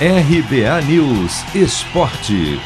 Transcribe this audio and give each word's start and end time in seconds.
RBA 0.00 0.82
News 0.88 1.44
Esporte. 1.54 2.58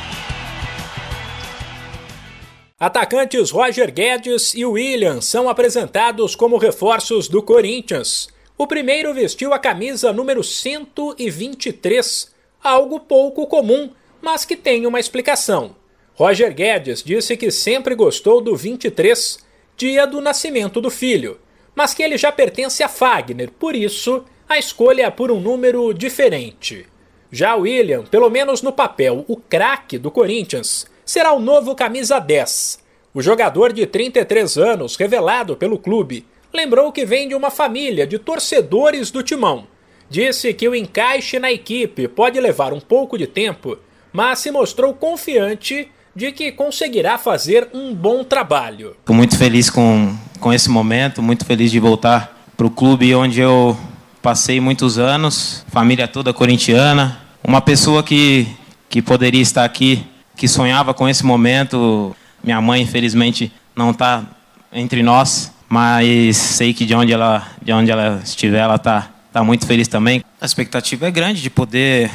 Atacantes 2.81 3.51
Roger 3.51 3.93
Guedes 3.93 4.55
e 4.55 4.65
William 4.65 5.21
são 5.21 5.47
apresentados 5.47 6.35
como 6.35 6.57
reforços 6.57 7.29
do 7.29 7.43
Corinthians. 7.43 8.29
O 8.57 8.67
primeiro 8.67 9.13
vestiu 9.13 9.53
a 9.53 9.59
camisa 9.59 10.11
número 10.11 10.43
123, 10.43 12.35
algo 12.65 12.99
pouco 12.99 13.47
comum, 13.47 13.91
mas 14.23 14.47
que 14.47 14.57
tem 14.57 14.87
uma 14.87 14.99
explicação. 14.99 15.77
Roger 16.15 16.55
Guedes 16.55 17.03
disse 17.03 17.37
que 17.37 17.51
sempre 17.51 17.95
gostou 17.95 18.41
do 18.41 18.57
23, 18.57 19.39
dia 19.77 20.07
do 20.07 20.23
nascimento 20.23 20.81
do 20.81 20.89
filho, 20.89 21.39
mas 21.75 21.93
que 21.93 22.03
ele 22.03 22.17
já 22.17 22.33
pertence 22.33 22.83
a 22.83 22.89
Fagner, 22.89 23.51
por 23.51 23.77
isso 23.77 24.25
a 24.49 24.59
escolha 24.59 25.03
é 25.03 25.11
por 25.11 25.31
um 25.31 25.39
número 25.39 25.93
diferente. 25.93 26.87
Já 27.31 27.55
William, 27.57 28.05
pelo 28.05 28.31
menos 28.31 28.63
no 28.63 28.73
papel, 28.73 29.25
o 29.29 29.37
craque 29.37 29.99
do 29.99 30.11
Corinthians, 30.11 30.87
será 31.05 31.33
o 31.33 31.41
novo 31.41 31.75
camisa 31.75 32.19
10. 32.19 32.79
O 33.13 33.21
jogador 33.21 33.73
de 33.73 33.87
33 33.87 34.57
anos, 34.57 34.97
revelado 34.97 35.55
pelo 35.55 35.79
clube, 35.79 36.25
lembrou 36.53 36.91
que 36.91 37.05
vem 37.05 37.29
de 37.29 37.35
uma 37.35 37.51
família 37.51 38.07
de 38.07 38.19
torcedores 38.19 39.11
do 39.11 39.23
Timão. 39.23 39.67
Disse 40.09 40.55
que 40.55 40.67
o 40.67 40.75
encaixe 40.75 41.39
na 41.39 41.53
equipe 41.53 42.09
pode 42.09 42.41
levar 42.41 42.73
um 42.73 42.81
pouco 42.81 43.19
de 43.19 43.27
tempo, 43.27 43.77
mas 44.11 44.39
se 44.39 44.51
mostrou 44.51 44.95
confiante 44.95 45.89
de 46.17 46.33
que 46.33 46.51
conseguirá 46.51 47.19
fazer 47.19 47.69
um 47.75 47.95
bom 47.95 48.25
trabalho. 48.25 48.97
Estou 48.99 49.15
muito 49.15 49.37
feliz 49.37 49.69
com, 49.69 50.17
com 50.41 50.51
esse 50.53 50.71
momento, 50.71 51.23
muito 51.23 51.45
feliz 51.45 51.71
de 51.71 51.79
voltar 51.79 52.51
para 52.57 52.67
o 52.67 52.71
clube 52.71 53.15
onde 53.15 53.41
eu 53.41 53.77
passei 54.23 54.61
muitos 54.61 54.99
anos, 54.99 55.65
família 55.69 56.09
toda 56.09 56.33
corintiana, 56.33 57.19
uma 57.43 57.61
pessoa 57.61 58.03
que, 58.03 58.47
que 58.89 59.01
poderia 59.01 59.41
estar 59.41 59.65
aqui, 59.65 60.05
que 60.37 60.49
sonhava 60.49 60.93
com 60.93 61.09
esse 61.09 61.25
momento. 61.25 62.15
Minha 62.43 62.61
mãe, 62.61 62.83
infelizmente, 62.83 63.53
não 63.75 63.91
está 63.91 64.25
entre 64.73 65.03
nós, 65.03 65.53
mas 65.69 66.37
sei 66.37 66.73
que 66.73 66.85
de 66.85 66.95
onde 66.95 67.13
ela, 67.13 67.47
de 67.63 67.73
onde 67.73 67.91
ela 67.91 68.21
estiver, 68.25 68.61
ela 68.61 68.77
está 68.77 69.11
tá 69.33 69.43
muito 69.43 69.67
feliz 69.67 69.89
também. 69.89 70.25
A 70.41 70.47
expectativa 70.47 71.07
é 71.07 71.11
grande 71.11 71.43
de 71.43 71.51
poder 71.51 72.11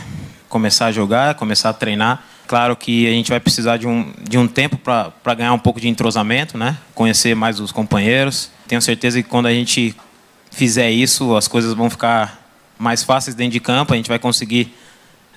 começar 0.49 0.87
a 0.87 0.91
jogar, 0.91 1.35
começar 1.35 1.69
a 1.69 1.73
treinar. 1.73 2.23
Claro 2.47 2.75
que 2.75 3.07
a 3.07 3.11
gente 3.11 3.29
vai 3.29 3.39
precisar 3.39 3.77
de 3.77 3.87
um, 3.87 4.11
de 4.21 4.37
um 4.37 4.47
tempo 4.47 4.77
para 4.77 5.33
ganhar 5.35 5.53
um 5.53 5.59
pouco 5.59 5.79
de 5.79 5.87
entrosamento, 5.87 6.57
né? 6.57 6.77
conhecer 6.93 7.35
mais 7.35 7.59
os 7.59 7.71
companheiros. 7.71 8.51
Tenho 8.67 8.81
certeza 8.81 9.21
que 9.21 9.27
quando 9.27 9.47
a 9.47 9.53
gente 9.53 9.95
fizer 10.53 10.91
isso, 10.91 11.35
as 11.35 11.47
coisas 11.47 11.73
vão 11.73 11.89
ficar 11.89 12.41
mais 12.77 13.03
fáceis 13.03 13.35
dentro 13.35 13.53
de 13.53 13.59
campo, 13.59 13.93
a 13.93 13.97
gente 13.97 14.07
vai 14.07 14.19
conseguir 14.19 14.73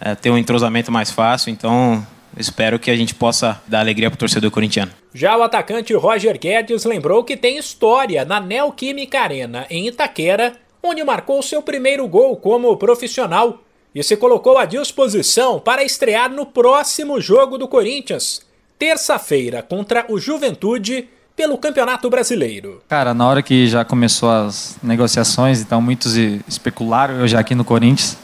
é, 0.01 0.15
ter 0.15 0.31
um 0.31 0.39
entrosamento 0.39 0.93
mais 0.93 1.11
fácil. 1.11 1.51
Então, 1.51 2.07
espero 2.37 2.79
que 2.79 2.91
a 2.91 2.97
gente 2.97 3.15
possa 3.15 3.61
dar 3.67 3.81
alegria 3.81 4.11
para 4.11 4.17
o 4.17 4.19
torcedor 4.19 4.51
corintiano. 4.51 4.93
Já 5.15 5.37
o 5.37 5.43
atacante 5.43 5.95
Roger 5.95 6.39
Guedes 6.39 6.85
lembrou 6.85 7.25
que 7.25 7.37
tem 7.37 7.57
história 7.57 8.25
na 8.25 8.39
Neoquímica 8.39 9.21
Arena, 9.21 9.67
em 9.71 9.89
Itaquera, 9.89 10.53
onde 10.83 11.03
marcou 11.03 11.43
seu 11.43 11.63
primeiro 11.63 12.07
gol 12.07 12.37
como 12.37 12.77
profissional 12.77 13.63
e 13.95 14.03
se 14.03 14.17
colocou 14.17 14.59
à 14.59 14.67
disposição 14.67 15.59
para 15.59 15.83
estrear 15.83 16.31
no 16.31 16.45
próximo 16.45 17.19
jogo 17.19 17.57
do 17.57 17.67
Corinthians, 17.67 18.43
terça-feira, 18.79 19.63
contra 19.63 20.05
o 20.11 20.19
Juventude 20.19 21.09
pelo 21.37 21.59
Campeonato 21.59 22.09
Brasileiro. 22.09 22.83
Cara, 22.89 23.13
na 23.13 23.27
hora 23.27 23.43
que 23.43 23.69
já 23.69 23.85
começou 23.85 24.31
as 24.31 24.77
negociações, 24.83 25.61
então 25.61 25.81
muitos 25.83 26.17
especularam 26.17 27.17
eu 27.17 27.29
já 27.29 27.41
aqui 27.41 27.55
no 27.55 27.65
Corinthians. 27.65 28.17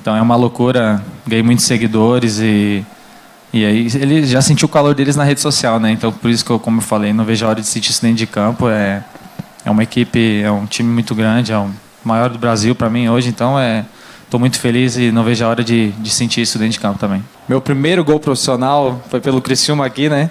Então 0.00 0.14
é 0.14 0.22
uma 0.22 0.36
loucura, 0.36 1.02
ganhei 1.26 1.42
muitos 1.42 1.64
seguidores 1.64 2.38
e 2.38 2.84
e 3.52 3.64
aí 3.64 3.86
ele 3.94 4.26
já 4.26 4.42
sentiu 4.42 4.66
o 4.66 4.68
calor 4.68 4.94
deles 4.94 5.14
na 5.14 5.22
rede 5.22 5.40
social, 5.40 5.78
né? 5.78 5.90
Então 5.92 6.12
por 6.12 6.30
isso 6.30 6.44
que 6.44 6.50
eu, 6.50 6.58
como 6.58 6.78
eu 6.78 6.82
falei, 6.82 7.12
não 7.12 7.24
vejo 7.24 7.44
a 7.46 7.48
hora 7.48 7.60
de 7.60 7.66
sentir 7.66 7.90
isso 7.90 8.02
dentro 8.02 8.18
de 8.18 8.26
campo. 8.26 8.68
É 8.68 9.02
é 9.64 9.70
uma 9.70 9.82
equipe, 9.82 10.42
é 10.42 10.50
um 10.50 10.66
time 10.66 10.90
muito 10.90 11.14
grande, 11.14 11.50
é 11.50 11.56
o 11.56 11.70
maior 12.04 12.28
do 12.28 12.38
Brasil 12.38 12.74
para 12.74 12.90
mim 12.90 13.08
hoje, 13.08 13.28
então 13.28 13.58
é 13.58 13.84
Estou 14.34 14.40
muito 14.40 14.58
feliz 14.58 14.96
e 14.96 15.12
não 15.12 15.22
vejo 15.22 15.44
a 15.44 15.48
hora 15.48 15.62
de, 15.62 15.92
de 15.92 16.10
sentir 16.10 16.40
isso 16.40 16.58
dentro 16.58 16.72
de 16.72 16.80
campo 16.80 16.98
também. 16.98 17.22
Meu 17.48 17.60
primeiro 17.60 18.02
gol 18.02 18.18
profissional 18.18 19.00
foi 19.08 19.20
pelo 19.20 19.40
Criciúma 19.40 19.86
aqui, 19.86 20.08
né? 20.08 20.28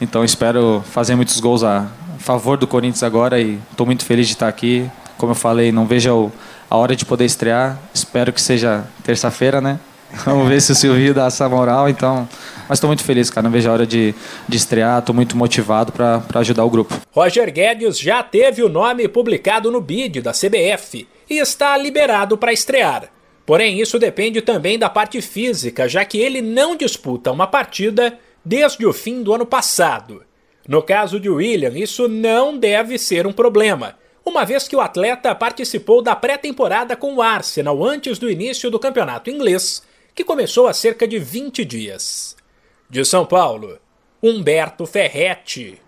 Então 0.00 0.24
espero 0.24 0.82
fazer 0.90 1.14
muitos 1.14 1.38
gols 1.40 1.62
a 1.62 1.90
favor 2.18 2.56
do 2.56 2.66
Corinthians 2.66 3.02
agora 3.02 3.40
e 3.40 3.58
estou 3.70 3.84
muito 3.84 4.04
feliz 4.04 4.26
de 4.26 4.34
estar 4.34 4.48
aqui. 4.48 4.88
Como 5.18 5.32
eu 5.32 5.36
falei, 5.36 5.70
não 5.70 5.86
vejo 5.86 6.32
a 6.68 6.76
hora 6.76 6.96
de 6.96 7.04
poder 7.04 7.24
estrear. 7.24 7.78
Espero 7.92 8.32
que 8.32 8.40
seja 8.40 8.84
terça-feira, 9.04 9.60
né? 9.60 9.78
Vamos 10.24 10.48
ver 10.48 10.60
se 10.60 10.72
o 10.72 10.74
Silvio 10.74 11.14
dá 11.14 11.26
essa 11.26 11.48
moral, 11.48 11.88
então. 11.88 12.28
Mas 12.68 12.78
estou 12.78 12.88
muito 12.88 13.04
feliz, 13.04 13.30
cara. 13.30 13.44
Não 13.44 13.50
vejo 13.50 13.68
a 13.68 13.72
hora 13.72 13.86
de, 13.86 14.14
de 14.48 14.56
estrear. 14.56 14.98
Estou 14.98 15.14
muito 15.14 15.36
motivado 15.36 15.92
para 15.92 16.22
ajudar 16.34 16.64
o 16.64 16.70
grupo. 16.70 16.98
Roger 17.12 17.52
Guedes 17.52 17.98
já 17.98 18.22
teve 18.22 18.62
o 18.62 18.68
nome 18.68 19.06
publicado 19.08 19.70
no 19.70 19.80
bid 19.80 20.20
da 20.20 20.32
CBF 20.32 21.06
e 21.28 21.38
está 21.38 21.76
liberado 21.76 22.36
para 22.38 22.52
estrear. 22.52 23.08
Porém, 23.44 23.80
isso 23.80 23.98
depende 23.98 24.40
também 24.40 24.78
da 24.78 24.88
parte 24.88 25.20
física, 25.20 25.88
já 25.88 26.04
que 26.04 26.18
ele 26.18 26.40
não 26.40 26.76
disputa 26.76 27.32
uma 27.32 27.46
partida 27.46 28.16
desde 28.44 28.86
o 28.86 28.92
fim 28.92 29.22
do 29.22 29.34
ano 29.34 29.46
passado. 29.46 30.24
No 30.68 30.82
caso 30.82 31.18
de 31.18 31.28
William, 31.28 31.76
isso 31.76 32.08
não 32.08 32.56
deve 32.56 32.98
ser 32.98 33.26
um 33.26 33.32
problema, 33.32 33.98
uma 34.24 34.44
vez 34.44 34.68
que 34.68 34.76
o 34.76 34.80
atleta 34.80 35.34
participou 35.34 36.02
da 36.02 36.14
pré-temporada 36.14 36.94
com 36.94 37.14
o 37.14 37.22
Arsenal 37.22 37.84
antes 37.84 38.18
do 38.18 38.30
início 38.30 38.70
do 38.70 38.78
campeonato 38.78 39.30
inglês, 39.30 39.82
que 40.14 40.22
começou 40.22 40.68
há 40.68 40.72
cerca 40.72 41.08
de 41.08 41.18
20 41.18 41.64
dias. 41.64 42.36
De 42.88 43.04
São 43.04 43.24
Paulo, 43.24 43.78
Humberto 44.22 44.86
Ferretti. 44.86 45.80